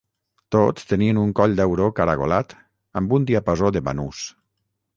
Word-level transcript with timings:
Tots 0.53 0.87
tenien 0.91 1.19
un 1.23 1.33
coll 1.41 1.53
d'auró 1.59 1.91
caragolat 2.01 2.57
amb 3.03 3.15
un 3.19 3.29
diapasó 3.33 3.73
de 3.77 3.87
banús. 3.91 4.27